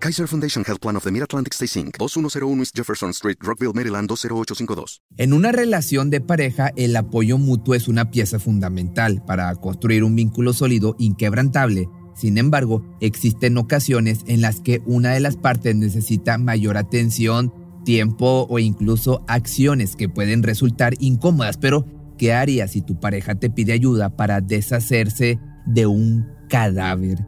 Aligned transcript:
Kaiser 0.00 0.28
Foundation 0.28 0.64
Health 0.64 0.80
Plan 0.80 0.96
of 0.96 1.02
the 1.02 1.10
Mid-Atlantic 1.10 1.54
Stay 1.54 1.66
Inc., 1.82 1.98
2101 1.98 2.60
East 2.60 2.76
Jefferson 2.76 3.10
Street, 3.10 3.36
Rockville, 3.40 3.72
Maryland 3.74 4.08
20852. 4.08 5.02
En 5.16 5.32
una 5.32 5.50
relación 5.50 6.08
de 6.10 6.20
pareja, 6.20 6.70
el 6.76 6.94
apoyo 6.94 7.36
mutuo 7.36 7.74
es 7.74 7.88
una 7.88 8.10
pieza 8.10 8.38
fundamental 8.38 9.24
para 9.26 9.52
construir 9.56 10.04
un 10.04 10.14
vínculo 10.14 10.52
sólido 10.52 10.94
inquebrantable. 10.98 11.88
Sin 12.14 12.38
embargo, 12.38 12.84
existen 13.00 13.58
ocasiones 13.58 14.20
en 14.26 14.40
las 14.40 14.60
que 14.60 14.82
una 14.86 15.10
de 15.10 15.20
las 15.20 15.36
partes 15.36 15.74
necesita 15.74 16.38
mayor 16.38 16.76
atención, 16.76 17.52
tiempo 17.84 18.46
o 18.48 18.58
incluso 18.60 19.24
acciones 19.26 19.96
que 19.96 20.08
pueden 20.08 20.44
resultar 20.44 20.94
incómodas, 21.00 21.56
pero 21.56 21.84
¿qué 22.18 22.32
harías 22.34 22.72
si 22.72 22.82
tu 22.82 23.00
pareja 23.00 23.34
te 23.34 23.50
pide 23.50 23.72
ayuda 23.72 24.16
para 24.16 24.40
deshacerse 24.40 25.40
de 25.66 25.86
un 25.86 26.28
cadáver? 26.48 27.18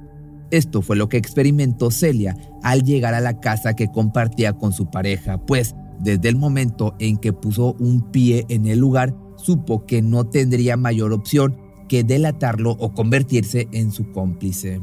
Esto 0.50 0.82
fue 0.82 0.96
lo 0.96 1.08
que 1.08 1.16
experimentó 1.16 1.90
Celia 1.90 2.36
al 2.62 2.82
llegar 2.82 3.14
a 3.14 3.20
la 3.20 3.40
casa 3.40 3.74
que 3.74 3.88
compartía 3.88 4.54
con 4.54 4.72
su 4.72 4.90
pareja, 4.90 5.38
pues 5.38 5.74
desde 6.00 6.28
el 6.28 6.36
momento 6.36 6.96
en 6.98 7.18
que 7.18 7.32
puso 7.32 7.74
un 7.78 8.10
pie 8.10 8.46
en 8.48 8.66
el 8.66 8.78
lugar, 8.78 9.14
supo 9.36 9.86
que 9.86 10.02
no 10.02 10.24
tendría 10.24 10.76
mayor 10.76 11.12
opción 11.12 11.56
que 11.88 12.04
delatarlo 12.04 12.72
o 12.72 12.94
convertirse 12.94 13.68
en 13.72 13.92
su 13.92 14.10
cómplice. 14.12 14.80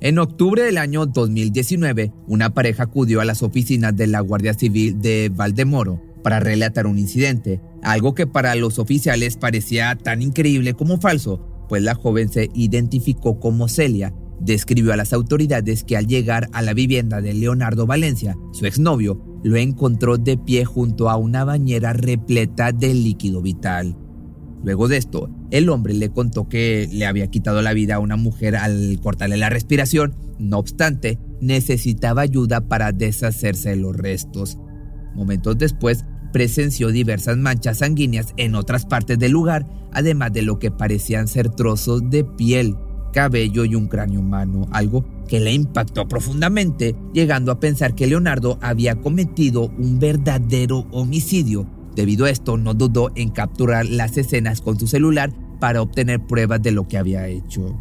En 0.00 0.18
octubre 0.18 0.64
del 0.64 0.78
año 0.78 1.06
2019, 1.06 2.12
una 2.26 2.52
pareja 2.52 2.84
acudió 2.84 3.20
a 3.20 3.24
las 3.24 3.44
oficinas 3.44 3.94
de 3.94 4.08
la 4.08 4.18
Guardia 4.18 4.52
Civil 4.52 5.00
de 5.00 5.30
Valdemoro 5.32 6.11
para 6.22 6.40
relatar 6.40 6.86
un 6.86 6.98
incidente, 6.98 7.60
algo 7.82 8.14
que 8.14 8.26
para 8.26 8.54
los 8.54 8.78
oficiales 8.78 9.36
parecía 9.36 9.96
tan 9.96 10.22
increíble 10.22 10.74
como 10.74 10.98
falso, 10.98 11.66
pues 11.68 11.82
la 11.82 11.94
joven 11.94 12.28
se 12.28 12.50
identificó 12.54 13.40
como 13.40 13.68
Celia, 13.68 14.14
describió 14.40 14.92
a 14.92 14.96
las 14.96 15.12
autoridades 15.12 15.84
que 15.84 15.96
al 15.96 16.06
llegar 16.06 16.48
a 16.52 16.62
la 16.62 16.74
vivienda 16.74 17.20
de 17.20 17.34
Leonardo 17.34 17.86
Valencia, 17.86 18.36
su 18.52 18.66
exnovio, 18.66 19.22
lo 19.44 19.56
encontró 19.56 20.18
de 20.18 20.36
pie 20.36 20.64
junto 20.64 21.10
a 21.10 21.16
una 21.16 21.44
bañera 21.44 21.92
repleta 21.92 22.72
de 22.72 22.94
líquido 22.94 23.42
vital. 23.42 23.96
Luego 24.64 24.86
de 24.86 24.96
esto, 24.96 25.28
el 25.50 25.68
hombre 25.68 25.94
le 25.94 26.10
contó 26.10 26.48
que 26.48 26.88
le 26.92 27.06
había 27.06 27.26
quitado 27.26 27.62
la 27.62 27.72
vida 27.72 27.96
a 27.96 28.00
una 28.00 28.16
mujer 28.16 28.54
al 28.56 29.00
cortarle 29.00 29.36
la 29.36 29.50
respiración, 29.50 30.14
no 30.38 30.58
obstante, 30.58 31.18
necesitaba 31.40 32.22
ayuda 32.22 32.68
para 32.68 32.92
deshacerse 32.92 33.70
de 33.70 33.76
los 33.76 33.96
restos. 33.96 34.58
Momentos 35.14 35.58
después, 35.58 36.04
presenció 36.32 36.88
diversas 36.88 37.36
manchas 37.36 37.78
sanguíneas 37.78 38.34
en 38.36 38.54
otras 38.54 38.86
partes 38.86 39.18
del 39.18 39.32
lugar, 39.32 39.66
además 39.92 40.32
de 40.32 40.42
lo 40.42 40.58
que 40.58 40.70
parecían 40.70 41.28
ser 41.28 41.50
trozos 41.50 42.08
de 42.10 42.24
piel, 42.24 42.76
cabello 43.12 43.64
y 43.64 43.74
un 43.74 43.86
cráneo 43.86 44.20
humano, 44.20 44.66
algo 44.72 45.04
que 45.28 45.40
le 45.40 45.52
impactó 45.52 46.08
profundamente, 46.08 46.96
llegando 47.12 47.52
a 47.52 47.60
pensar 47.60 47.94
que 47.94 48.06
Leonardo 48.06 48.58
había 48.60 48.96
cometido 48.96 49.70
un 49.78 49.98
verdadero 49.98 50.86
homicidio. 50.90 51.66
Debido 51.94 52.24
a 52.24 52.30
esto, 52.30 52.56
no 52.56 52.74
dudó 52.74 53.12
en 53.14 53.30
capturar 53.30 53.86
las 53.86 54.16
escenas 54.16 54.60
con 54.60 54.80
su 54.80 54.86
celular 54.86 55.32
para 55.60 55.82
obtener 55.82 56.26
pruebas 56.26 56.62
de 56.62 56.72
lo 56.72 56.88
que 56.88 56.98
había 56.98 57.28
hecho. 57.28 57.78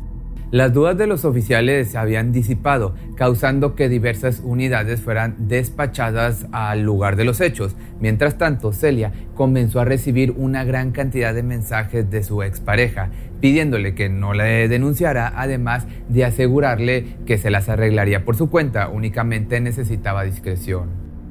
Las 0.51 0.73
dudas 0.73 0.97
de 0.97 1.07
los 1.07 1.23
oficiales 1.23 1.91
se 1.91 1.97
habían 1.97 2.33
disipado, 2.33 2.93
causando 3.15 3.73
que 3.73 3.87
diversas 3.87 4.41
unidades 4.43 4.99
fueran 4.99 5.47
despachadas 5.47 6.45
al 6.51 6.81
lugar 6.81 7.15
de 7.15 7.23
los 7.23 7.39
hechos. 7.39 7.77
Mientras 8.01 8.37
tanto, 8.37 8.73
Celia 8.73 9.13
comenzó 9.33 9.79
a 9.79 9.85
recibir 9.85 10.31
una 10.31 10.65
gran 10.65 10.91
cantidad 10.91 11.33
de 11.33 11.41
mensajes 11.41 12.11
de 12.11 12.21
su 12.23 12.43
expareja, 12.43 13.11
pidiéndole 13.39 13.95
que 13.95 14.09
no 14.09 14.33
le 14.33 14.67
denunciara, 14.67 15.31
además 15.37 15.87
de 16.09 16.25
asegurarle 16.25 17.15
que 17.25 17.37
se 17.37 17.49
las 17.49 17.69
arreglaría 17.69 18.25
por 18.25 18.35
su 18.35 18.49
cuenta, 18.49 18.89
únicamente 18.89 19.61
necesitaba 19.61 20.25
discreción. 20.25 20.89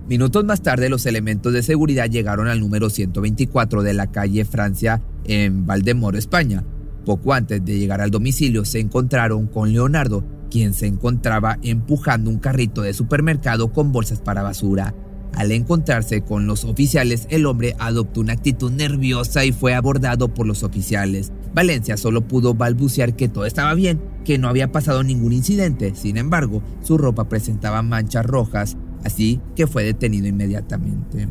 Minutos 0.09 0.47
más 0.47 0.63
tarde, 0.63 0.89
los 0.89 1.05
elementos 1.05 1.53
de 1.53 1.63
seguridad 1.63 2.09
llegaron 2.09 2.49
al 2.49 2.61
número 2.61 2.89
124 2.89 3.83
de 3.83 3.93
la 3.93 4.07
calle 4.07 4.47
Francia 4.47 5.03
en 5.25 5.67
Valdemoro, 5.67 6.17
España 6.17 6.65
poco 7.05 7.33
antes 7.33 7.65
de 7.65 7.79
llegar 7.79 8.01
al 8.01 8.11
domicilio 8.11 8.65
se 8.65 8.81
encontraron 8.81 9.47
con 9.47 9.73
Leonardo, 9.73 10.25
quien 10.51 10.75
se 10.75 10.87
encontraba 10.87 11.59
empujando 11.63 12.31
un 12.31 12.39
carrito 12.39 12.83
de 12.83 12.93
supermercado 12.93 13.73
con 13.73 13.93
bolsas 13.93 14.21
para 14.21 14.43
basura. 14.43 14.95
Al 15.35 15.53
encontrarse 15.53 16.23
con 16.23 16.47
los 16.47 16.65
oficiales, 16.65 17.27
el 17.31 17.47
hombre 17.47 17.77
adoptó 17.79 18.21
una 18.21 18.33
actitud 18.33 18.71
nerviosa 18.73 19.45
y 19.45 19.53
fue 19.53 19.75
abordado 19.75 20.35
por 20.35 20.47
los 20.47 20.63
oficiales. 20.63 21.33
Valencia 21.55 21.97
solo 21.97 22.27
pudo 22.27 22.55
balbucear 22.55 23.15
que 23.15 23.29
todo 23.29 23.47
estaba 23.47 23.75
bien, 23.75 24.01
que 24.25 24.39
no 24.39 24.49
había 24.49 24.73
pasado 24.73 25.03
ningún 25.03 25.33
incidente. 25.33 25.95
Sin 25.95 26.17
embargo, 26.17 26.63
su 26.83 26.99
ropa 26.99 27.29
presentaba 27.29 27.83
manchas 27.83 28.27
rojas, 28.27 28.77
así 29.05 29.41
que 29.55 29.67
fue 29.67 29.85
detenido 29.85 30.27
inmediatamente. 30.27 31.29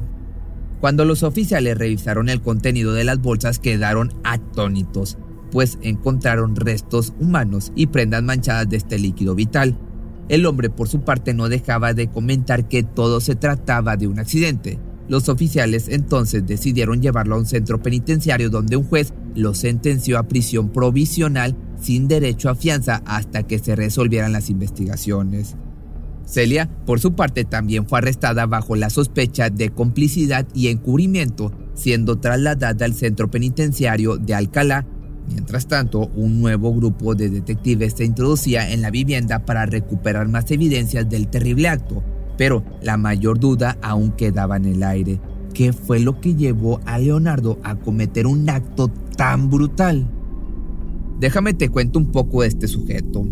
Cuando 0.79 1.03
los 1.03 1.23
oficiales 1.23 1.77
revisaron 1.77 2.29
el 2.29 2.41
contenido 2.41 2.93
de 2.93 3.03
las 3.03 3.19
bolsas, 3.19 3.59
quedaron 3.59 4.13
atónitos 4.23 5.17
pues 5.51 5.77
encontraron 5.81 6.55
restos 6.55 7.13
humanos 7.19 7.71
y 7.75 7.87
prendas 7.87 8.23
manchadas 8.23 8.69
de 8.69 8.77
este 8.77 8.99
líquido 8.99 9.35
vital. 9.35 9.77
El 10.29 10.45
hombre 10.45 10.69
por 10.69 10.87
su 10.87 11.01
parte 11.01 11.33
no 11.33 11.49
dejaba 11.49 11.93
de 11.93 12.07
comentar 12.07 12.67
que 12.67 12.83
todo 12.83 13.19
se 13.19 13.35
trataba 13.35 13.97
de 13.97 14.07
un 14.07 14.19
accidente. 14.19 14.79
Los 15.07 15.27
oficiales 15.27 15.87
entonces 15.89 16.45
decidieron 16.45 17.01
llevarlo 17.01 17.35
a 17.35 17.39
un 17.39 17.47
centro 17.47 17.81
penitenciario 17.81 18.51
donde 18.51 18.75
un 18.75 18.83
juez 18.83 19.11
lo 19.33 19.55
sentenció 19.55 20.19
a 20.19 20.27
prisión 20.27 20.69
provisional 20.69 21.55
sin 21.81 22.07
derecho 22.07 22.49
a 22.49 22.55
fianza 22.55 23.01
hasta 23.05 23.43
que 23.43 23.57
se 23.57 23.75
resolvieran 23.75 24.33
las 24.33 24.51
investigaciones. 24.51 25.55
Celia, 26.25 26.69
por 26.85 26.99
su 26.99 27.15
parte, 27.15 27.43
también 27.43 27.87
fue 27.87 27.97
arrestada 27.97 28.45
bajo 28.45 28.75
la 28.75 28.91
sospecha 28.91 29.49
de 29.49 29.71
complicidad 29.71 30.47
y 30.53 30.67
encubrimiento, 30.67 31.51
siendo 31.73 32.19
trasladada 32.19 32.85
al 32.85 32.93
centro 32.93 33.31
penitenciario 33.31 34.17
de 34.17 34.35
Alcalá 34.35 34.85
Mientras 35.31 35.67
tanto, 35.67 36.09
un 36.15 36.41
nuevo 36.41 36.73
grupo 36.73 37.15
de 37.15 37.29
detectives 37.29 37.93
se 37.93 38.05
introducía 38.05 38.71
en 38.71 38.81
la 38.81 38.89
vivienda 38.89 39.45
para 39.45 39.65
recuperar 39.65 40.27
más 40.27 40.49
evidencias 40.51 41.09
del 41.09 41.27
terrible 41.27 41.67
acto, 41.67 42.03
pero 42.37 42.63
la 42.81 42.97
mayor 42.97 43.39
duda 43.39 43.77
aún 43.81 44.11
quedaba 44.11 44.57
en 44.57 44.65
el 44.65 44.83
aire. 44.83 45.19
¿Qué 45.53 45.73
fue 45.73 45.99
lo 45.99 46.19
que 46.19 46.35
llevó 46.35 46.79
a 46.85 46.97
Leonardo 46.99 47.59
a 47.63 47.75
cometer 47.75 48.27
un 48.27 48.49
acto 48.49 48.89
tan 49.15 49.49
brutal? 49.49 50.09
Déjame 51.19 51.53
te 51.53 51.69
cuento 51.69 51.99
un 51.99 52.11
poco 52.11 52.41
de 52.41 52.47
este 52.47 52.67
sujeto. 52.67 53.27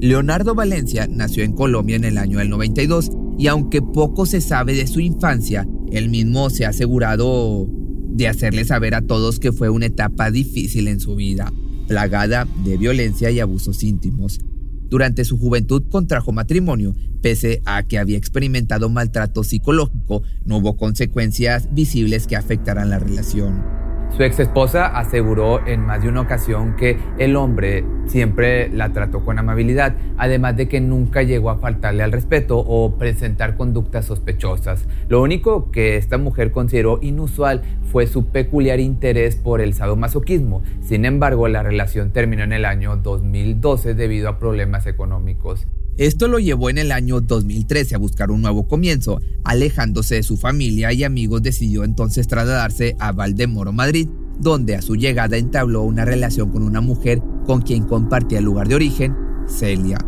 Leonardo 0.00 0.54
Valencia 0.54 1.06
nació 1.08 1.44
en 1.44 1.52
Colombia 1.52 1.96
en 1.96 2.04
el 2.04 2.18
año 2.18 2.38
del 2.38 2.50
92 2.50 3.10
y 3.38 3.46
aunque 3.46 3.82
poco 3.82 4.26
se 4.26 4.40
sabe 4.40 4.74
de 4.74 4.86
su 4.86 5.00
infancia, 5.00 5.66
él 5.90 6.08
mismo 6.08 6.50
se 6.50 6.64
ha 6.64 6.70
asegurado 6.70 7.68
de 8.12 8.28
hacerle 8.28 8.64
saber 8.64 8.94
a 8.94 9.02
todos 9.02 9.38
que 9.38 9.52
fue 9.52 9.70
una 9.70 9.86
etapa 9.86 10.30
difícil 10.30 10.88
en 10.88 11.00
su 11.00 11.16
vida, 11.16 11.52
plagada 11.88 12.46
de 12.64 12.76
violencia 12.76 13.30
y 13.30 13.40
abusos 13.40 13.82
íntimos. 13.82 14.40
Durante 14.88 15.24
su 15.24 15.38
juventud 15.38 15.84
contrajo 15.90 16.32
matrimonio, 16.32 16.94
pese 17.22 17.62
a 17.64 17.82
que 17.84 17.98
había 17.98 18.18
experimentado 18.18 18.90
maltrato 18.90 19.42
psicológico, 19.42 20.22
no 20.44 20.58
hubo 20.58 20.76
consecuencias 20.76 21.72
visibles 21.72 22.26
que 22.26 22.36
afectaran 22.36 22.90
la 22.90 22.98
relación. 22.98 23.81
Su 24.16 24.22
ex 24.24 24.38
esposa 24.40 24.86
aseguró 24.98 25.66
en 25.66 25.86
más 25.86 26.02
de 26.02 26.08
una 26.10 26.20
ocasión 26.20 26.76
que 26.76 26.98
el 27.16 27.34
hombre 27.34 27.82
siempre 28.04 28.68
la 28.68 28.92
trató 28.92 29.24
con 29.24 29.38
amabilidad, 29.38 29.96
además 30.18 30.54
de 30.54 30.68
que 30.68 30.82
nunca 30.82 31.22
llegó 31.22 31.48
a 31.48 31.56
faltarle 31.56 32.02
al 32.02 32.12
respeto 32.12 32.58
o 32.58 32.98
presentar 32.98 33.56
conductas 33.56 34.04
sospechosas. 34.04 34.86
Lo 35.08 35.22
único 35.22 35.70
que 35.70 35.96
esta 35.96 36.18
mujer 36.18 36.50
consideró 36.50 36.98
inusual 37.00 37.62
fue 37.90 38.06
su 38.06 38.26
peculiar 38.26 38.80
interés 38.80 39.36
por 39.36 39.62
el 39.62 39.72
sadomasoquismo. 39.72 40.62
Sin 40.82 41.06
embargo, 41.06 41.48
la 41.48 41.62
relación 41.62 42.10
terminó 42.12 42.42
en 42.42 42.52
el 42.52 42.66
año 42.66 42.98
2012 42.98 43.94
debido 43.94 44.28
a 44.28 44.38
problemas 44.38 44.86
económicos. 44.86 45.66
Esto 45.98 46.26
lo 46.26 46.38
llevó 46.38 46.70
en 46.70 46.78
el 46.78 46.90
año 46.90 47.20
2013 47.20 47.94
a 47.94 47.98
buscar 47.98 48.30
un 48.30 48.40
nuevo 48.40 48.66
comienzo. 48.66 49.20
Alejándose 49.44 50.14
de 50.16 50.22
su 50.22 50.38
familia 50.38 50.92
y 50.92 51.04
amigos, 51.04 51.42
decidió 51.42 51.84
entonces 51.84 52.28
trasladarse 52.28 52.96
a 52.98 53.12
Valdemoro, 53.12 53.72
Madrid, 53.72 54.08
donde 54.40 54.74
a 54.74 54.82
su 54.82 54.96
llegada 54.96 55.36
entabló 55.36 55.82
una 55.82 56.06
relación 56.06 56.50
con 56.50 56.62
una 56.62 56.80
mujer 56.80 57.20
con 57.46 57.60
quien 57.60 57.84
compartía 57.84 58.38
el 58.38 58.44
lugar 58.44 58.68
de 58.68 58.74
origen, 58.74 59.14
Celia. 59.46 59.98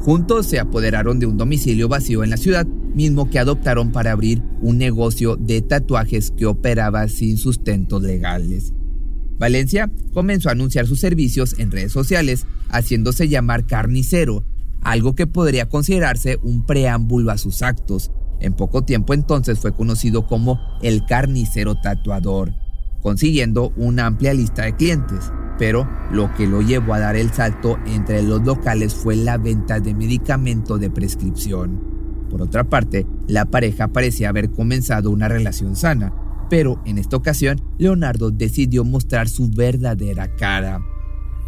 Juntos 0.00 0.46
se 0.46 0.58
apoderaron 0.58 1.20
de 1.20 1.26
un 1.26 1.36
domicilio 1.36 1.88
vacío 1.88 2.24
en 2.24 2.30
la 2.30 2.36
ciudad, 2.36 2.66
mismo 2.66 3.30
que 3.30 3.38
adoptaron 3.38 3.92
para 3.92 4.12
abrir 4.12 4.42
un 4.60 4.78
negocio 4.78 5.36
de 5.36 5.62
tatuajes 5.62 6.32
que 6.32 6.46
operaba 6.46 7.06
sin 7.06 7.36
sustentos 7.36 8.02
legales. 8.02 8.72
Valencia 9.38 9.90
comenzó 10.12 10.48
a 10.48 10.52
anunciar 10.52 10.86
sus 10.86 10.98
servicios 10.98 11.58
en 11.58 11.70
redes 11.70 11.92
sociales, 11.92 12.46
haciéndose 12.70 13.28
llamar 13.28 13.66
carnicero, 13.66 14.44
algo 14.90 15.14
que 15.14 15.26
podría 15.26 15.68
considerarse 15.68 16.38
un 16.42 16.64
preámbulo 16.64 17.30
a 17.30 17.38
sus 17.38 17.62
actos. 17.62 18.10
En 18.40 18.54
poco 18.54 18.82
tiempo 18.82 19.12
entonces 19.12 19.58
fue 19.58 19.74
conocido 19.74 20.26
como 20.26 20.58
el 20.80 21.04
carnicero 21.04 21.74
tatuador, 21.74 22.54
consiguiendo 23.02 23.72
una 23.76 24.06
amplia 24.06 24.32
lista 24.32 24.62
de 24.62 24.76
clientes. 24.76 25.30
Pero 25.58 25.88
lo 26.10 26.32
que 26.34 26.46
lo 26.46 26.62
llevó 26.62 26.94
a 26.94 27.00
dar 27.00 27.16
el 27.16 27.32
salto 27.32 27.78
entre 27.86 28.22
los 28.22 28.42
locales 28.44 28.94
fue 28.94 29.16
la 29.16 29.36
venta 29.36 29.80
de 29.80 29.92
medicamento 29.92 30.78
de 30.78 30.88
prescripción. 30.88 31.82
Por 32.30 32.40
otra 32.40 32.64
parte, 32.64 33.06
la 33.26 33.44
pareja 33.46 33.88
parecía 33.88 34.28
haber 34.28 34.50
comenzado 34.50 35.10
una 35.10 35.28
relación 35.28 35.76
sana, 35.76 36.14
pero 36.48 36.80
en 36.86 36.96
esta 36.96 37.16
ocasión 37.16 37.60
Leonardo 37.76 38.30
decidió 38.30 38.84
mostrar 38.84 39.28
su 39.28 39.50
verdadera 39.50 40.34
cara. 40.36 40.80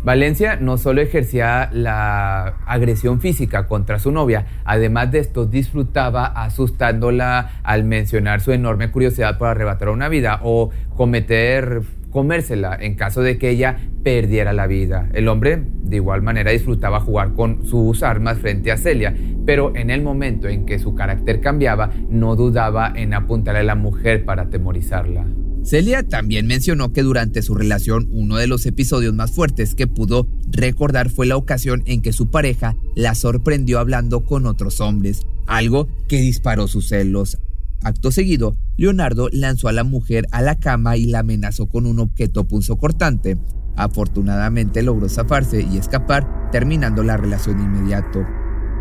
Valencia 0.03 0.57
no 0.57 0.79
solo 0.79 1.03
ejercía 1.03 1.69
la 1.73 2.55
agresión 2.67 3.21
física 3.21 3.67
contra 3.67 3.99
su 3.99 4.11
novia, 4.11 4.47
además 4.65 5.13
de 5.13 5.19
esto 5.19 5.45
disfrutaba 5.45 6.25
asustándola 6.25 7.61
al 7.63 7.85
mencionar 7.85 8.41
su 8.41 8.53
enorme 8.53 8.91
curiosidad 8.91 9.37
por 9.37 9.49
arrebatar 9.49 9.91
una 9.91 10.09
vida 10.09 10.41
o 10.43 10.71
cometer 10.97 11.83
comérsela 12.11 12.77
en 12.81 12.95
caso 12.95 13.23
de 13.23 13.39
que 13.39 13.51
ella 13.51 13.77
perdiera 14.03 14.53
la 14.53 14.67
vida. 14.67 15.09
El 15.13 15.29
hombre 15.29 15.63
de 15.83 15.97
igual 15.97 16.23
manera 16.23 16.51
disfrutaba 16.51 17.01
jugar 17.01 17.35
con 17.35 17.67
sus 17.67 18.03
armas 18.03 18.39
frente 18.39 18.73
a 18.73 18.79
Celia, 18.79 19.15
pero 19.45 19.77
en 19.77 19.91
el 19.91 20.03
momento 20.03 20.49
en 20.49 20.67
que 20.67 20.79
su 20.79 20.95
carácter 20.95 21.41
cambiaba, 21.41 21.91
no 22.09 22.37
dudaba 22.37 22.93
en 22.97 23.15
apuntarle 23.15 23.61
a 23.61 23.65
la 23.65 23.75
mujer 23.75 24.25
para 24.25 24.43
atemorizarla. 24.43 25.27
Celia 25.63 26.03
también 26.03 26.47
mencionó 26.47 26.93
que 26.93 27.03
durante 27.03 27.43
su 27.43 27.55
relación 27.55 28.09
uno 28.11 28.37
de 28.37 28.47
los 28.47 28.65
episodios 28.67 29.15
más 29.15 29.33
fuertes 29.33 29.75
que 29.75 29.87
pudo 29.87 30.27
recordar 30.51 31.11
fue 31.11 31.27
la 31.27 31.37
ocasión 31.37 31.83
en 31.87 32.01
que 32.01 32.13
su 32.13 32.31
pareja 32.31 32.77
la 32.97 33.15
sorprendió 33.15 33.79
hablando 33.79 34.25
con 34.25 34.47
otros 34.47 34.81
hombres, 34.81 35.23
algo 35.47 35.89
que 36.09 36.21
disparó 36.21 36.67
sus 36.67 36.89
celos. 36.89 37.39
Acto 37.83 38.11
seguido, 38.11 38.57
Leonardo 38.77 39.29
lanzó 39.33 39.69
a 39.69 39.73
la 39.73 39.85
mujer 39.85 40.27
a 40.33 40.43
la 40.43 40.59
cama 40.59 40.97
y 40.97 41.05
la 41.07 41.21
amenazó 41.21 41.67
con 41.67 41.87
un 41.87 41.99
objeto 41.99 42.47
punzocortante. 42.47 43.39
Afortunadamente 43.77 44.83
logró 44.83 45.09
zafarse 45.09 45.63
y 45.63 45.79
escapar, 45.79 46.51
terminando 46.51 47.03
la 47.03 47.17
relación 47.17 47.61
inmediato. 47.61 48.27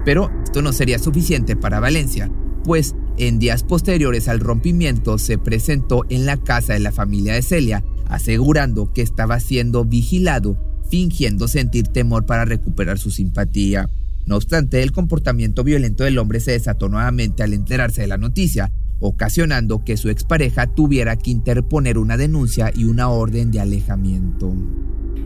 Pero 0.06 0.32
esto 0.44 0.62
no 0.62 0.74
sería 0.74 1.00
suficiente 1.00 1.56
para 1.56 1.80
Valencia, 1.80 2.32
pues 2.64 2.96
en 3.20 3.38
días 3.38 3.64
posteriores 3.64 4.28
al 4.30 4.40
rompimiento 4.40 5.18
se 5.18 5.38
presentó 5.38 6.06
en 6.10 6.26
la 6.26 6.38
casa 6.38 6.74
de 6.74 6.80
la 6.80 6.94
familia 6.94 7.34
de 7.34 7.42
Celia, 7.42 7.84
asegurando 8.08 8.94
que 8.94 9.02
estaba 9.02 9.40
siendo 9.42 9.84
vigilado, 9.84 10.58
fingiendo 10.90 11.50
sentir 11.50 11.90
temor 11.90 12.26
para 12.26 12.46
recuperar 12.46 12.98
su 12.98 13.12
simpatía. 13.12 13.90
No 14.26 14.38
obstante, 14.38 14.82
el 14.82 14.94
comportamiento 14.94 15.64
violento 15.64 16.06
del 16.06 16.18
hombre 16.18 16.40
se 16.40 16.52
desató 16.52 16.88
nuevamente 16.88 17.44
al 17.44 17.54
enterarse 17.54 18.02
de 18.02 18.08
la 18.08 18.18
noticia, 18.18 18.72
ocasionando 19.00 19.84
que 19.84 19.98
su 19.98 20.10
expareja 20.10 20.68
tuviera 20.68 21.18
que 21.18 21.32
interponer 21.32 21.98
una 21.98 22.16
denuncia 22.16 22.72
y 22.74 22.86
una 22.86 23.10
orden 23.10 23.52
de 23.52 23.60
alejamiento. 23.60 24.54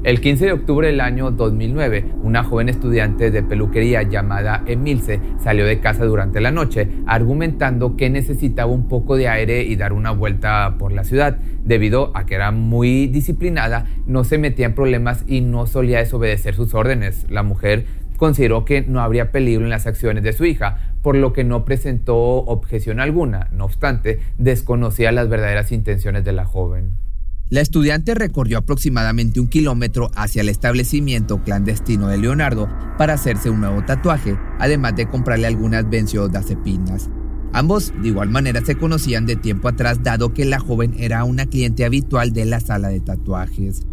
El 0.04 0.20
15 0.20 0.48
de 0.48 0.52
octubre 0.52 0.88
del 0.88 1.00
año 1.00 1.32
2009, 1.32 2.04
una 2.24 2.44
joven 2.44 2.68
estudiante 2.68 3.32
de 3.32 3.42
peluquería 3.42 4.04
llamada 4.04 4.62
Emilce 4.68 5.22
salió 5.42 5.66
de 5.66 5.80
casa 5.80 6.04
durante 6.04 6.42
la 6.42 6.52
noche 6.52 6.90
argumentando 7.08 7.96
que 7.96 8.10
necesitaba 8.10 8.70
un 8.70 8.90
poco 8.90 9.16
de 9.16 9.30
aire 9.30 9.64
y 9.64 9.78
dar 9.78 9.94
una 9.94 10.12
vuelta 10.12 10.76
por 10.78 10.92
la 10.92 11.06
ciudad. 11.06 11.38
Debido 11.64 12.12
a 12.16 12.26
que 12.26 12.36
era 12.36 12.52
muy 12.52 13.08
disciplinada, 13.08 13.86
no 14.06 14.26
se 14.26 14.38
metía 14.38 14.66
en 14.66 14.76
problemas 14.76 15.24
y 15.26 15.40
no 15.40 15.68
solía 15.68 16.00
desobedecer 16.00 16.54
sus 16.54 16.74
órdenes. 16.74 17.26
La 17.30 17.44
mujer 17.44 17.86
consideró 18.18 18.66
que 18.66 18.82
no 18.82 19.00
habría 19.00 19.32
peligro 19.32 19.64
en 19.64 19.70
las 19.70 19.88
acciones 19.88 20.26
de 20.26 20.34
su 20.34 20.44
hija, 20.44 20.80
por 21.02 21.16
lo 21.16 21.32
que 21.32 21.46
no 21.46 21.64
presentó 21.64 22.18
objeción 22.18 23.00
alguna. 23.00 23.48
No 23.54 23.64
obstante, 23.64 24.20
desconocía 24.38 25.14
las 25.14 25.30
verdaderas 25.30 25.72
intenciones 25.72 26.26
de 26.26 26.34
la 26.34 26.44
joven. 26.44 27.03
La 27.50 27.62
estudiante 27.62 28.16
recorrió 28.16 28.58
aproximadamente 28.58 29.40
un 29.40 29.48
kilómetro 29.48 30.10
hacia 30.16 30.42
el 30.42 30.50
establecimiento 30.50 31.44
clandestino 31.44 32.08
de 32.08 32.18
Leonardo 32.18 32.68
para 32.98 33.14
hacerse 33.14 33.50
un 33.50 33.62
nuevo 33.62 33.84
tatuaje, 33.86 34.38
además 34.60 34.96
de 34.96 35.08
comprarle 35.08 35.48
algunas 35.48 35.88
benzodiazepinas. 35.90 37.10
Ambos 37.52 37.94
de 38.02 38.08
igual 38.08 38.30
manera 38.30 38.66
se 38.66 38.76
conocían 38.76 39.28
de 39.28 39.36
tiempo 39.36 39.68
atrás 39.68 40.02
dado 40.02 40.34
que 40.34 40.46
la 40.46 40.60
joven 40.60 40.96
era 40.98 41.24
una 41.24 41.46
cliente 41.46 41.86
habitual 41.86 42.34
de 42.34 42.46
la 42.46 42.60
sala 42.60 42.88
de 42.88 43.00
tatuajes. 43.00 43.86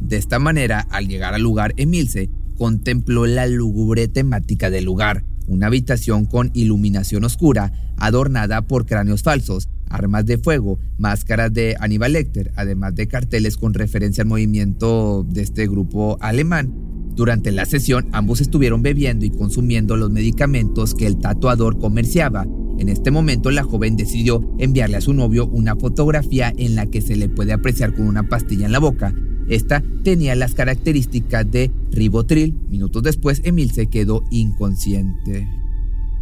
De 0.00 0.16
esta 0.18 0.38
manera, 0.38 0.80
al 0.90 1.08
llegar 1.08 1.32
al 1.32 1.42
lugar, 1.42 1.72
Emilce 1.78 2.28
contempló 2.58 3.24
la 3.24 3.46
lúgubre 3.46 4.08
temática 4.08 4.68
del 4.68 4.84
lugar, 4.84 5.24
una 5.46 5.68
habitación 5.68 6.26
con 6.26 6.50
iluminación 6.52 7.24
oscura 7.24 7.72
adornada 7.96 8.62
por 8.62 8.84
cráneos 8.84 9.22
falsos, 9.22 9.70
armas 9.90 10.24
de 10.24 10.38
fuego, 10.38 10.78
máscaras 10.98 11.52
de 11.52 11.76
Aníbal 11.78 12.14
Lecter, 12.14 12.52
además 12.56 12.94
de 12.94 13.08
carteles 13.08 13.56
con 13.56 13.74
referencia 13.74 14.22
al 14.22 14.28
movimiento 14.28 15.26
de 15.28 15.42
este 15.42 15.66
grupo 15.66 16.16
alemán. 16.20 16.72
Durante 17.14 17.50
la 17.50 17.66
sesión, 17.66 18.08
ambos 18.12 18.40
estuvieron 18.40 18.82
bebiendo 18.82 19.26
y 19.26 19.30
consumiendo 19.30 19.96
los 19.96 20.10
medicamentos 20.10 20.94
que 20.94 21.06
el 21.06 21.18
tatuador 21.18 21.78
comerciaba. 21.78 22.46
En 22.78 22.88
este 22.88 23.10
momento, 23.10 23.50
la 23.50 23.64
joven 23.64 23.96
decidió 23.96 24.54
enviarle 24.58 24.96
a 24.96 25.02
su 25.02 25.12
novio 25.12 25.46
una 25.46 25.76
fotografía 25.76 26.52
en 26.56 26.76
la 26.76 26.86
que 26.86 27.02
se 27.02 27.16
le 27.16 27.28
puede 27.28 27.52
apreciar 27.52 27.94
con 27.94 28.06
una 28.06 28.28
pastilla 28.28 28.64
en 28.64 28.72
la 28.72 28.78
boca. 28.78 29.12
Esta 29.48 29.82
tenía 30.04 30.34
las 30.36 30.54
características 30.54 31.50
de 31.50 31.70
ribotril. 31.90 32.54
Minutos 32.70 33.02
después, 33.02 33.42
Emil 33.44 33.72
se 33.72 33.88
quedó 33.88 34.22
inconsciente. 34.30 35.46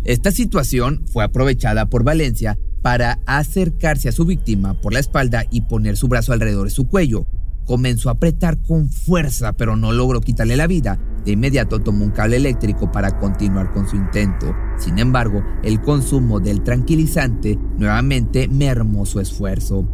Esta 0.05 0.33
situación 0.33 1.05
fue 1.07 1.23
aprovechada 1.23 1.91
por 1.91 2.03
Valencia 2.03 2.59
para 2.83 3.21
acercarse 3.27 4.09
a 4.09 4.13
su 4.13 4.25
víctima 4.25 4.75
por 4.81 4.93
la 4.93 5.01
espalda 5.01 5.45
y 5.51 5.63
poner 5.63 5.97
su 5.97 6.09
brazo 6.09 6.33
alrededor 6.33 6.67
de 6.67 6.75
su 6.75 6.89
cuello. 6.89 7.27
Comenzó 7.65 8.09
a 8.09 8.13
apretar 8.13 8.63
con 8.63 8.89
fuerza, 8.89 9.53
pero 9.53 9.77
no 9.77 9.93
logró 9.93 10.21
quitarle 10.21 10.57
la 10.57 10.67
vida. 10.67 10.99
De 11.25 11.33
inmediato 11.33 11.81
tomó 11.81 12.05
un 12.05 12.13
cable 12.13 12.37
eléctrico 12.37 12.91
para 12.91 13.19
continuar 13.19 13.73
con 13.73 13.87
su 13.87 13.97
intento. 13.97 14.55
Sin 14.79 14.99
embargo, 14.99 15.43
el 15.63 15.83
consumo 15.83 16.41
del 16.41 16.63
tranquilizante 16.63 17.59
nuevamente 17.77 18.49
mermó 18.49 19.05
su 19.05 19.21
esfuerzo. 19.21 19.87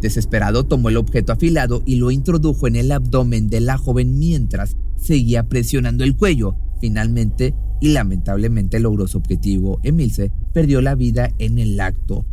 Desesperado 0.00 0.64
tomó 0.64 0.88
el 0.88 0.96
objeto 0.96 1.32
afilado 1.32 1.82
y 1.86 1.96
lo 1.96 2.10
introdujo 2.10 2.66
en 2.66 2.76
el 2.76 2.90
abdomen 2.90 3.48
de 3.48 3.60
la 3.60 3.78
joven 3.78 4.18
mientras 4.18 4.76
seguía 4.96 5.44
presionando 5.44 6.02
el 6.04 6.16
cuello. 6.16 6.56
Finalmente 6.80 7.54
y 7.80 7.88
lamentablemente 7.88 8.80
logró 8.80 9.06
su 9.06 9.18
objetivo. 9.18 9.80
Emilce 9.82 10.32
perdió 10.52 10.80
la 10.80 10.94
vida 10.94 11.30
en 11.38 11.58
el 11.58 11.80
acto. 11.80 12.24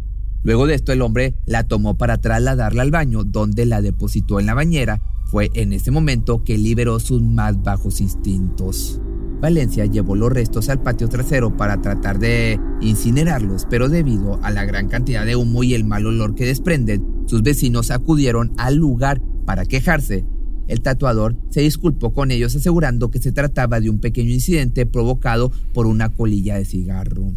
Luego 0.44 0.66
de 0.66 0.76
esto 0.76 0.92
el 0.92 1.02
hombre 1.02 1.36
la 1.46 1.68
tomó 1.68 1.98
para 1.98 2.18
trasladarla 2.18 2.82
al 2.82 2.92
baño 2.92 3.24
donde 3.24 3.66
la 3.66 3.82
depositó 3.82 4.40
en 4.40 4.48
la 4.48 4.54
bañera. 4.54 5.02
Fue 5.26 5.50
en 5.54 5.72
ese 5.72 5.92
momento 5.92 6.44
que 6.44 6.58
liberó 6.58 7.00
sus 7.00 7.22
más 7.22 7.62
bajos 7.62 8.02
instintos. 8.02 9.00
Valencia 9.42 9.86
llevó 9.86 10.16
los 10.16 10.32
restos 10.32 10.70
al 10.70 10.82
patio 10.82 11.10
trasero 11.10 11.58
para 11.58 11.82
tratar 11.82 12.20
de 12.20 12.60
incinerarlos, 12.80 13.66
pero 13.70 13.90
debido 13.90 14.40
a 14.44 14.52
la 14.52 14.66
gran 14.66 14.88
cantidad 14.88 15.26
de 15.26 15.36
humo 15.36 15.64
y 15.64 15.74
el 15.74 15.84
mal 15.84 16.06
olor 16.06 16.36
que 16.36 16.46
desprenden, 16.46 17.24
sus 17.26 17.42
vecinos 17.42 17.90
acudieron 17.90 18.54
al 18.58 18.76
lugar 18.76 19.22
para 19.46 19.66
quejarse. 19.66 20.26
El 20.72 20.80
tatuador 20.80 21.36
se 21.50 21.60
disculpó 21.60 22.14
con 22.14 22.32
ellos 22.32 22.56
asegurando 22.56 23.12
que 23.12 23.20
se 23.20 23.34
trataba 23.34 23.82
de 23.82 23.90
un 23.90 24.00
pequeño 24.00 24.32
incidente 24.32 24.86
provocado 24.86 25.52
por 25.74 25.86
una 25.86 26.08
colilla 26.08 26.56
de 26.56 26.64
cigarro. 26.64 27.34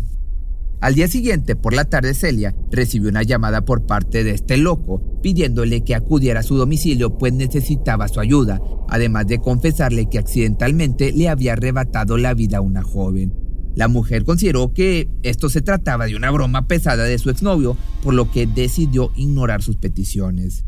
Al 0.80 0.94
día 0.94 1.08
siguiente, 1.08 1.56
por 1.56 1.74
la 1.74 1.84
tarde, 1.84 2.14
Celia 2.14 2.54
recibió 2.70 3.08
una 3.08 3.24
llamada 3.24 3.64
por 3.64 3.86
parte 3.86 4.22
de 4.22 4.30
este 4.30 4.56
loco, 4.56 5.20
pidiéndole 5.20 5.82
que 5.82 5.96
acudiera 5.96 6.40
a 6.40 6.42
su 6.44 6.54
domicilio 6.54 7.18
pues 7.18 7.32
necesitaba 7.32 8.06
su 8.06 8.20
ayuda, 8.20 8.60
además 8.88 9.26
de 9.26 9.40
confesarle 9.40 10.08
que 10.08 10.18
accidentalmente 10.18 11.10
le 11.10 11.28
había 11.28 11.54
arrebatado 11.54 12.18
la 12.18 12.34
vida 12.34 12.58
a 12.58 12.60
una 12.60 12.84
joven. 12.84 13.34
La 13.74 13.88
mujer 13.88 14.22
consideró 14.22 14.72
que 14.72 15.08
esto 15.24 15.48
se 15.48 15.60
trataba 15.60 16.06
de 16.06 16.14
una 16.14 16.30
broma 16.30 16.68
pesada 16.68 17.02
de 17.02 17.18
su 17.18 17.30
exnovio, 17.30 17.76
por 18.04 18.14
lo 18.14 18.30
que 18.30 18.46
decidió 18.46 19.10
ignorar 19.16 19.60
sus 19.60 19.74
peticiones. 19.74 20.64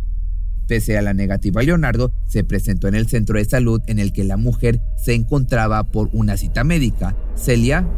Pese 0.67 0.99
a 0.99 1.03
la 1.03 1.15
negativa, 1.15 1.63
Leonardo 1.63 2.13
se 2.27 2.43
presentó 2.43 2.89
en 2.89 2.95
el 2.95 3.07
centro 3.07 3.39
de 3.39 3.45
salud 3.45 3.81
en 3.87 3.99
el 3.99 4.13
que 4.13 4.25
la 4.25 4.37
mujer 4.37 4.81
se 4.97 5.15
encontraba 5.15 5.85
por 5.85 6.11
una 6.13 6.37
cita 6.37 6.65
médica. 6.65 7.17
Celia, 7.37 7.89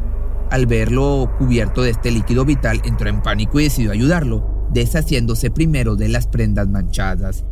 al 0.50 0.66
verlo 0.66 1.30
cubierto 1.38 1.82
de 1.82 1.90
este 1.90 2.10
líquido 2.10 2.44
vital, 2.44 2.82
entró 2.84 3.08
en 3.08 3.22
pánico 3.22 3.58
y 3.58 3.64
decidió 3.64 3.92
ayudarlo, 3.92 4.68
deshaciéndose 4.72 5.50
primero 5.50 5.96
de 5.96 6.08
las 6.08 6.26
prendas 6.26 6.68
manchadas. 6.68 7.44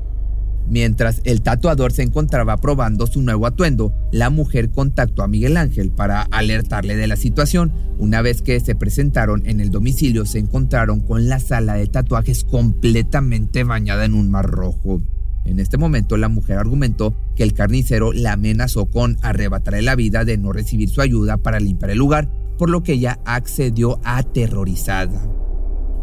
Mientras 0.68 1.20
el 1.24 1.42
tatuador 1.42 1.92
se 1.92 2.02
encontraba 2.02 2.56
probando 2.56 3.06
su 3.06 3.22
nuevo 3.22 3.46
atuendo, 3.46 3.92
la 4.10 4.30
mujer 4.30 4.70
contactó 4.70 5.22
a 5.22 5.28
Miguel 5.28 5.56
Ángel 5.56 5.90
para 5.90 6.22
alertarle 6.22 6.96
de 6.96 7.06
la 7.06 7.16
situación. 7.16 7.72
Una 7.98 8.20
vez 8.20 8.42
que 8.42 8.58
se 8.58 8.74
presentaron 8.74 9.46
en 9.46 9.60
el 9.60 9.70
domicilio, 9.70 10.26
se 10.26 10.38
encontraron 10.38 11.00
con 11.00 11.28
la 11.28 11.38
sala 11.38 11.74
de 11.74 11.86
tatuajes 11.86 12.44
completamente 12.44 13.62
bañada 13.62 14.04
en 14.04 14.14
un 14.14 14.28
mar 14.30 14.46
rojo. 14.46 15.00
En 15.44 15.60
este 15.60 15.78
momento, 15.78 16.16
la 16.16 16.28
mujer 16.28 16.58
argumentó 16.58 17.14
que 17.36 17.44
el 17.44 17.54
carnicero 17.54 18.12
la 18.12 18.32
amenazó 18.32 18.86
con 18.86 19.16
arrebatarle 19.22 19.82
la 19.82 19.94
vida 19.94 20.24
de 20.24 20.36
no 20.36 20.52
recibir 20.52 20.88
su 20.88 21.00
ayuda 21.00 21.36
para 21.36 21.60
limpiar 21.60 21.92
el 21.92 21.98
lugar, 21.98 22.28
por 22.58 22.68
lo 22.68 22.82
que 22.82 22.94
ella 22.94 23.20
accedió 23.24 24.00
aterrorizada. 24.02 25.45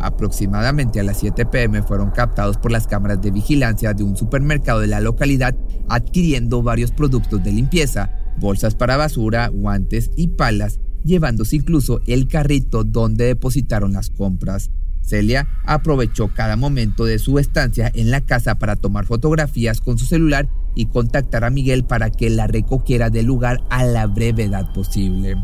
Aproximadamente 0.03 0.99
a 0.99 1.03
las 1.03 1.19
7 1.19 1.45
pm 1.45 1.81
fueron 1.81 2.11
captados 2.11 2.57
por 2.57 2.73
las 2.73 2.87
cámaras 2.87 3.21
de 3.21 3.31
vigilancia 3.31 3.93
de 3.93 4.03
un 4.03 4.17
supermercado 4.17 4.81
de 4.81 4.87
la 4.87 4.99
localidad 4.99 5.55
adquiriendo 5.87 6.61
varios 6.61 6.91
productos 6.91 7.41
de 7.41 7.53
limpieza, 7.53 8.11
bolsas 8.37 8.75
para 8.75 8.97
basura, 8.97 9.47
guantes 9.47 10.11
y 10.17 10.27
palas, 10.27 10.81
llevándose 11.05 11.55
incluso 11.55 12.01
el 12.05 12.27
carrito 12.27 12.83
donde 12.83 13.27
depositaron 13.27 13.93
las 13.93 14.09
compras. 14.09 14.71
Celia 14.99 15.47
aprovechó 15.65 16.33
cada 16.33 16.57
momento 16.57 17.05
de 17.05 17.17
su 17.17 17.39
estancia 17.39 17.89
en 17.93 18.11
la 18.11 18.19
casa 18.19 18.55
para 18.55 18.75
tomar 18.75 19.05
fotografías 19.05 19.79
con 19.79 19.97
su 19.97 20.05
celular 20.05 20.49
y 20.75 20.87
contactar 20.87 21.45
a 21.45 21.49
Miguel 21.49 21.85
para 21.85 22.09
que 22.09 22.29
la 22.29 22.47
recogiera 22.47 23.09
del 23.09 23.27
lugar 23.27 23.61
a 23.69 23.85
la 23.85 24.07
brevedad 24.07 24.73
posible. 24.73 25.37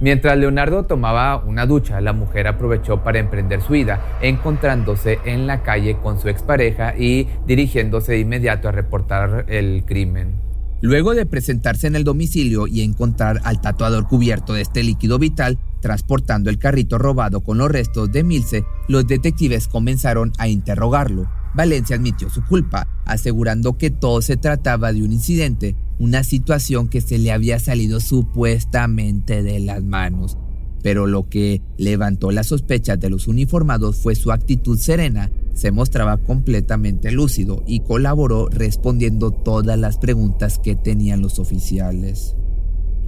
Mientras 0.00 0.38
Leonardo 0.38 0.86
tomaba 0.86 1.36
una 1.44 1.66
ducha, 1.66 2.00
la 2.00 2.14
mujer 2.14 2.46
aprovechó 2.48 3.04
para 3.04 3.18
emprender 3.18 3.60
su 3.60 3.74
ida, 3.74 4.18
encontrándose 4.22 5.18
en 5.26 5.46
la 5.46 5.62
calle 5.62 5.98
con 6.02 6.18
su 6.18 6.28
expareja 6.28 6.96
y 6.96 7.28
dirigiéndose 7.46 8.12
de 8.12 8.20
inmediato 8.20 8.68
a 8.68 8.72
reportar 8.72 9.44
el 9.48 9.84
crimen. 9.84 10.40
Luego 10.80 11.14
de 11.14 11.26
presentarse 11.26 11.86
en 11.86 11.96
el 11.96 12.04
domicilio 12.04 12.66
y 12.66 12.80
encontrar 12.80 13.40
al 13.44 13.60
tatuador 13.60 14.08
cubierto 14.08 14.54
de 14.54 14.62
este 14.62 14.82
líquido 14.82 15.18
vital, 15.18 15.58
transportando 15.82 16.48
el 16.48 16.58
carrito 16.58 16.96
robado 16.96 17.42
con 17.42 17.58
los 17.58 17.70
restos 17.70 18.10
de 18.10 18.24
Milce, 18.24 18.64
los 18.88 19.06
detectives 19.06 19.68
comenzaron 19.68 20.32
a 20.38 20.48
interrogarlo. 20.48 21.30
Valencia 21.52 21.96
admitió 21.96 22.30
su 22.30 22.42
culpa, 22.46 22.88
asegurando 23.04 23.76
que 23.76 23.90
todo 23.90 24.22
se 24.22 24.38
trataba 24.38 24.94
de 24.94 25.02
un 25.02 25.12
incidente, 25.12 25.76
una 26.00 26.24
situación 26.24 26.88
que 26.88 27.02
se 27.02 27.18
le 27.18 27.30
había 27.30 27.58
salido 27.58 28.00
supuestamente 28.00 29.42
de 29.42 29.60
las 29.60 29.84
manos. 29.84 30.38
Pero 30.82 31.06
lo 31.06 31.28
que 31.28 31.60
levantó 31.76 32.30
las 32.30 32.46
sospechas 32.46 32.98
de 32.98 33.10
los 33.10 33.28
uniformados 33.28 33.98
fue 33.98 34.14
su 34.14 34.32
actitud 34.32 34.78
serena. 34.78 35.30
Se 35.52 35.70
mostraba 35.70 36.16
completamente 36.16 37.12
lúcido 37.12 37.62
y 37.66 37.80
colaboró 37.80 38.48
respondiendo 38.48 39.30
todas 39.30 39.78
las 39.78 39.98
preguntas 39.98 40.58
que 40.58 40.74
tenían 40.74 41.20
los 41.20 41.38
oficiales. 41.38 42.34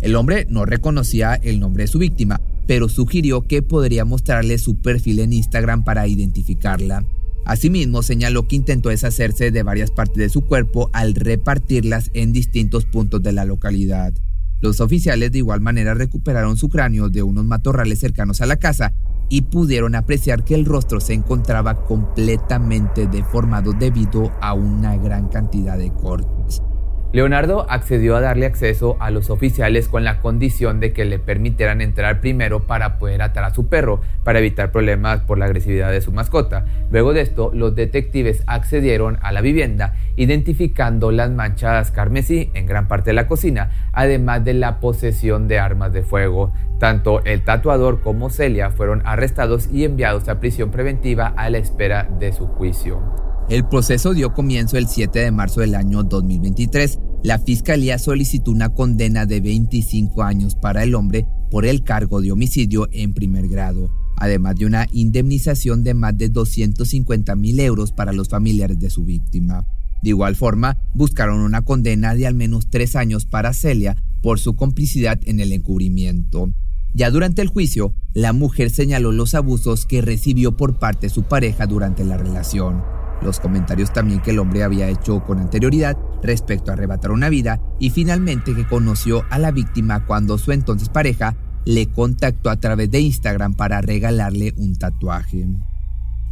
El 0.02 0.14
hombre 0.14 0.46
no 0.50 0.66
reconocía 0.66 1.34
el 1.34 1.60
nombre 1.60 1.84
de 1.84 1.88
su 1.88 1.98
víctima, 1.98 2.42
pero 2.66 2.90
sugirió 2.90 3.46
que 3.46 3.62
podría 3.62 4.04
mostrarle 4.04 4.58
su 4.58 4.76
perfil 4.76 5.20
en 5.20 5.32
Instagram 5.32 5.82
para 5.82 6.06
identificarla. 6.06 7.06
Asimismo, 7.44 8.02
señaló 8.02 8.46
que 8.46 8.56
intentó 8.56 8.88
deshacerse 8.90 9.50
de 9.50 9.62
varias 9.62 9.90
partes 9.90 10.18
de 10.18 10.28
su 10.28 10.42
cuerpo 10.42 10.90
al 10.92 11.14
repartirlas 11.14 12.10
en 12.14 12.32
distintos 12.32 12.84
puntos 12.84 13.22
de 13.22 13.32
la 13.32 13.44
localidad. 13.44 14.12
Los 14.60 14.80
oficiales 14.80 15.32
de 15.32 15.38
igual 15.38 15.60
manera 15.60 15.92
recuperaron 15.94 16.56
su 16.56 16.68
cráneo 16.68 17.08
de 17.08 17.24
unos 17.24 17.44
matorrales 17.44 17.98
cercanos 17.98 18.40
a 18.40 18.46
la 18.46 18.56
casa 18.56 18.94
y 19.28 19.42
pudieron 19.42 19.96
apreciar 19.96 20.44
que 20.44 20.54
el 20.54 20.64
rostro 20.64 21.00
se 21.00 21.14
encontraba 21.14 21.84
completamente 21.84 23.08
deformado 23.08 23.72
debido 23.72 24.30
a 24.40 24.54
una 24.54 24.96
gran 24.96 25.28
cantidad 25.28 25.76
de 25.76 25.92
cortes. 25.92 26.62
Leonardo 27.12 27.66
accedió 27.68 28.16
a 28.16 28.22
darle 28.22 28.46
acceso 28.46 28.96
a 28.98 29.10
los 29.10 29.28
oficiales 29.28 29.86
con 29.86 30.02
la 30.02 30.20
condición 30.20 30.80
de 30.80 30.94
que 30.94 31.04
le 31.04 31.18
permitieran 31.18 31.82
entrar 31.82 32.22
primero 32.22 32.60
para 32.60 32.98
poder 32.98 33.20
atar 33.20 33.44
a 33.44 33.52
su 33.52 33.68
perro, 33.68 34.00
para 34.24 34.38
evitar 34.38 34.72
problemas 34.72 35.20
por 35.20 35.36
la 35.36 35.44
agresividad 35.44 35.90
de 35.90 36.00
su 36.00 36.10
mascota. 36.10 36.64
Luego 36.90 37.12
de 37.12 37.20
esto, 37.20 37.50
los 37.52 37.74
detectives 37.74 38.42
accedieron 38.46 39.18
a 39.20 39.30
la 39.30 39.42
vivienda, 39.42 39.94
identificando 40.16 41.12
las 41.12 41.30
manchas 41.30 41.90
carmesí 41.90 42.50
en 42.54 42.64
gran 42.64 42.88
parte 42.88 43.10
de 43.10 43.14
la 43.14 43.28
cocina, 43.28 43.90
además 43.92 44.42
de 44.42 44.54
la 44.54 44.80
posesión 44.80 45.48
de 45.48 45.58
armas 45.58 45.92
de 45.92 46.02
fuego. 46.02 46.54
Tanto 46.78 47.22
el 47.26 47.44
tatuador 47.44 48.00
como 48.00 48.30
Celia 48.30 48.70
fueron 48.70 49.02
arrestados 49.04 49.68
y 49.70 49.84
enviados 49.84 50.30
a 50.30 50.40
prisión 50.40 50.70
preventiva 50.70 51.34
a 51.36 51.50
la 51.50 51.58
espera 51.58 52.08
de 52.18 52.32
su 52.32 52.46
juicio. 52.46 53.31
El 53.48 53.66
proceso 53.68 54.14
dio 54.14 54.32
comienzo 54.32 54.78
el 54.78 54.86
7 54.86 55.18
de 55.18 55.32
marzo 55.32 55.60
del 55.60 55.74
año 55.74 56.04
2023. 56.04 57.00
La 57.24 57.38
fiscalía 57.38 57.98
solicitó 57.98 58.50
una 58.50 58.70
condena 58.70 59.26
de 59.26 59.40
25 59.40 60.22
años 60.22 60.54
para 60.54 60.84
el 60.84 60.94
hombre 60.94 61.26
por 61.50 61.66
el 61.66 61.82
cargo 61.82 62.20
de 62.22 62.32
homicidio 62.32 62.88
en 62.92 63.12
primer 63.12 63.48
grado, 63.48 63.90
además 64.16 64.56
de 64.56 64.66
una 64.66 64.86
indemnización 64.92 65.84
de 65.84 65.92
más 65.92 66.16
de 66.16 66.28
250 66.28 67.34
mil 67.36 67.60
euros 67.60 67.92
para 67.92 68.12
los 68.12 68.28
familiares 68.28 68.78
de 68.78 68.90
su 68.90 69.04
víctima. 69.04 69.66
De 70.02 70.10
igual 70.10 70.34
forma, 70.34 70.78
buscaron 70.94 71.40
una 71.40 71.62
condena 71.62 72.14
de 72.14 72.26
al 72.26 72.34
menos 72.34 72.70
tres 72.70 72.96
años 72.96 73.26
para 73.26 73.52
Celia 73.52 74.02
por 74.22 74.38
su 74.38 74.54
complicidad 74.54 75.20
en 75.26 75.40
el 75.40 75.52
encubrimiento. 75.52 76.50
Ya 76.94 77.10
durante 77.10 77.42
el 77.42 77.48
juicio, 77.48 77.94
la 78.14 78.32
mujer 78.32 78.70
señaló 78.70 79.12
los 79.12 79.34
abusos 79.34 79.84
que 79.84 80.00
recibió 80.00 80.56
por 80.56 80.78
parte 80.78 81.08
de 81.08 81.14
su 81.14 81.24
pareja 81.24 81.66
durante 81.66 82.04
la 82.04 82.16
relación 82.16 83.01
los 83.22 83.40
comentarios 83.40 83.92
también 83.92 84.20
que 84.20 84.30
el 84.30 84.38
hombre 84.38 84.62
había 84.62 84.88
hecho 84.88 85.24
con 85.24 85.38
anterioridad 85.38 85.96
respecto 86.22 86.70
a 86.70 86.74
arrebatar 86.74 87.10
una 87.10 87.28
vida 87.28 87.60
y 87.78 87.90
finalmente 87.90 88.54
que 88.54 88.66
conoció 88.66 89.24
a 89.30 89.38
la 89.38 89.50
víctima 89.50 90.06
cuando 90.06 90.38
su 90.38 90.52
entonces 90.52 90.88
pareja 90.88 91.36
le 91.64 91.86
contactó 91.86 92.50
a 92.50 92.56
través 92.56 92.90
de 92.90 93.00
Instagram 93.00 93.54
para 93.54 93.80
regalarle 93.80 94.52
un 94.56 94.76
tatuaje. 94.76 95.46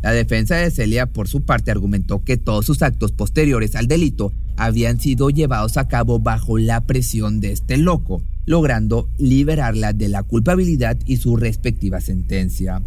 La 0.02 0.12
defensa 0.12 0.56
de 0.56 0.70
Celia, 0.70 1.06
por 1.06 1.28
su 1.28 1.44
parte, 1.44 1.70
argumentó 1.70 2.24
que 2.24 2.38
todos 2.38 2.64
sus 2.64 2.80
actos 2.82 3.12
posteriores 3.12 3.76
al 3.76 3.86
delito 3.86 4.32
habían 4.56 4.98
sido 4.98 5.28
llevados 5.28 5.76
a 5.76 5.88
cabo 5.88 6.18
bajo 6.18 6.56
la 6.58 6.80
presión 6.86 7.40
de 7.40 7.52
este 7.52 7.76
loco, 7.76 8.22
logrando 8.46 9.08
liberarla 9.18 9.92
de 9.92 10.08
la 10.08 10.22
culpabilidad 10.22 10.96
y 11.04 11.18
su 11.18 11.36
respectiva 11.36 12.00
sentencia. 12.00 12.82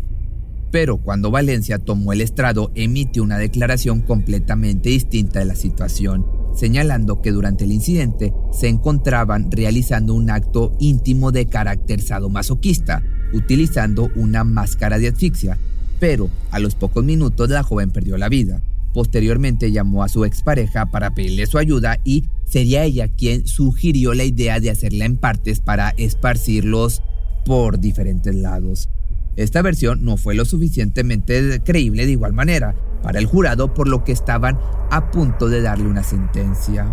Pero 0.74 0.98
cuando 0.98 1.30
Valencia 1.30 1.77
tomó 1.77 2.13
el 2.13 2.22
estrado, 2.22 2.72
emitió 2.74 3.22
una 3.22 3.38
declaración 3.38 4.01
completamente 4.01 4.89
distinta 4.89 5.38
de 5.38 5.46
la 5.46 5.53
situación, 5.53 6.25
señalando 6.56 7.22
que 7.22 7.32
durante 7.32 7.65
el 7.65 7.72
incidente 7.72 8.34
se 8.51 8.70
encontraban 8.70 9.51
realizando 9.51 10.15
un 10.15 10.32
acto 10.32 10.75
íntimo 10.80 11.32
de 11.32 11.46
carácter 11.46 12.01
sadomasoquista, 12.01 13.03
utilizando 13.34 14.10
una 14.15 14.44
máscara 14.44 14.98
de 14.98 15.10
asfixia, 15.10 15.60
pero 16.00 16.32
a 16.50 16.58
los 16.58 16.74
pocos 16.74 17.06
minutos 17.06 17.51
la 17.51 17.62
joven 17.62 17.92
perdió 17.92 18.18
la 18.18 18.30
vida. 18.30 18.60
Posteriormente 18.96 19.72
llamó 19.72 20.01
a 20.01 20.10
su 20.10 20.25
expareja 20.25 20.88
para 20.88 21.13
pedirle 21.13 21.46
su 21.46 21.60
ayuda 21.60 22.00
y 22.03 22.24
sería 22.46 22.84
ella 22.84 23.10
quien 23.10 23.46
sugirió 23.46 24.15
la 24.15 24.24
idea 24.24 24.60
de 24.60 24.72
hacerla 24.72 25.06
en 25.06 25.18
partes 25.18 25.60
para 25.60 25.92
esparcirlos 25.98 27.03
por 27.46 27.80
diferentes 27.80 28.34
lados. 28.34 28.89
Esta 29.36 29.62
versión 29.62 30.04
no 30.06 30.18
fue 30.18 30.36
lo 30.36 30.46
suficientemente 30.46 31.62
creíble 31.63 32.06
de 32.06 32.12
igual 32.12 32.34
manera 32.34 32.75
para 33.02 33.20
el 33.20 33.25
jurado, 33.25 33.74
por 33.74 33.88
lo 33.88 34.04
que 34.04 34.12
estaban 34.12 34.58
a 34.90 35.12
punto 35.12 35.50
de 35.50 35.62
darle 35.62 35.88
una 35.88 36.04
sentencia. 36.04 36.92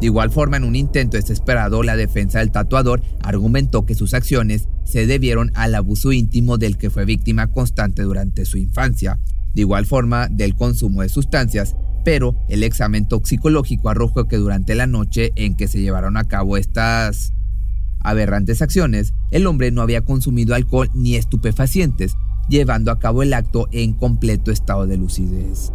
De 0.00 0.06
igual 0.06 0.30
forma, 0.30 0.56
en 0.56 0.64
un 0.64 0.76
intento 0.76 1.16
desesperado, 1.16 1.82
la 1.82 1.96
defensa 1.96 2.40
del 2.40 2.50
tatuador 2.50 3.00
argumentó 3.22 3.86
que 3.86 3.94
sus 3.94 4.12
acciones 4.12 4.68
se 4.84 5.06
debieron 5.06 5.52
al 5.54 5.74
abuso 5.74 6.12
íntimo 6.12 6.58
del 6.58 6.76
que 6.76 6.90
fue 6.90 7.04
víctima 7.04 7.46
constante 7.46 8.02
durante 8.02 8.44
su 8.44 8.58
infancia, 8.58 9.18
de 9.54 9.60
igual 9.60 9.86
forma 9.86 10.28
del 10.28 10.56
consumo 10.56 11.02
de 11.02 11.08
sustancias, 11.08 11.76
pero 12.04 12.36
el 12.48 12.64
examen 12.64 13.06
toxicológico 13.08 13.88
arrojó 13.88 14.26
que 14.26 14.36
durante 14.36 14.74
la 14.74 14.86
noche 14.86 15.32
en 15.36 15.56
que 15.56 15.68
se 15.68 15.80
llevaron 15.80 16.16
a 16.16 16.24
cabo 16.24 16.56
estas 16.56 17.32
aberrantes 18.04 18.62
acciones, 18.62 19.14
el 19.32 19.46
hombre 19.46 19.72
no 19.72 19.82
había 19.82 20.04
consumido 20.04 20.54
alcohol 20.54 20.90
ni 20.94 21.16
estupefacientes, 21.16 22.14
llevando 22.48 22.92
a 22.92 22.98
cabo 23.00 23.22
el 23.22 23.34
acto 23.34 23.66
en 23.72 23.94
completo 23.94 24.52
estado 24.52 24.86
de 24.86 24.96
lucidez. 24.96 25.72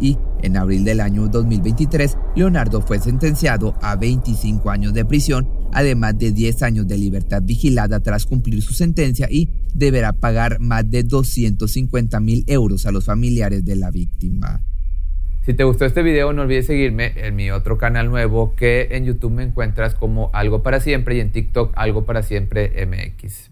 Y 0.00 0.18
en 0.42 0.56
abril 0.56 0.84
del 0.84 1.00
año 1.00 1.28
2023, 1.28 2.18
Leonardo 2.34 2.82
fue 2.82 2.98
sentenciado 2.98 3.74
a 3.80 3.94
25 3.96 4.70
años 4.70 4.92
de 4.92 5.04
prisión, 5.04 5.48
además 5.72 6.18
de 6.18 6.32
10 6.32 6.62
años 6.62 6.88
de 6.88 6.98
libertad 6.98 7.42
vigilada 7.42 8.00
tras 8.00 8.26
cumplir 8.26 8.60
su 8.62 8.74
sentencia 8.74 9.28
y 9.30 9.48
deberá 9.74 10.12
pagar 10.12 10.58
más 10.60 10.90
de 10.90 11.04
250 11.04 12.18
mil 12.20 12.44
euros 12.48 12.84
a 12.86 12.92
los 12.92 13.04
familiares 13.04 13.64
de 13.64 13.76
la 13.76 13.90
víctima. 13.90 14.64
Si 15.42 15.54
te 15.54 15.64
gustó 15.64 15.84
este 15.84 16.04
video, 16.04 16.32
no 16.32 16.42
olvides 16.42 16.66
seguirme 16.66 17.14
en 17.16 17.34
mi 17.34 17.50
otro 17.50 17.76
canal 17.76 18.08
nuevo 18.08 18.54
que 18.54 18.88
en 18.92 19.04
YouTube 19.04 19.32
me 19.32 19.42
encuentras 19.42 19.96
como 19.96 20.30
Algo 20.32 20.62
para 20.62 20.78
Siempre 20.78 21.16
y 21.16 21.20
en 21.20 21.32
TikTok 21.32 21.72
Algo 21.74 22.04
para 22.04 22.22
Siempre 22.22 22.86
MX. 22.86 23.51